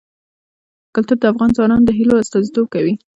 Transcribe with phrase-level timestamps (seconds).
[0.93, 2.93] کلتور د افغان ځوانانو د هیلو استازیتوب کوي.